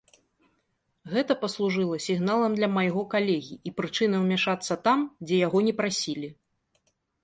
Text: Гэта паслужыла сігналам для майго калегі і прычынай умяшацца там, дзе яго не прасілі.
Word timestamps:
Гэта 1.13 1.33
паслужыла 1.43 1.99
сігналам 2.07 2.51
для 2.61 2.71
майго 2.79 3.03
калегі 3.13 3.55
і 3.67 3.77
прычынай 3.83 4.19
умяшацца 4.27 4.83
там, 4.85 4.99
дзе 5.27 5.35
яго 5.47 5.59
не 5.71 5.81
прасілі. 5.85 6.27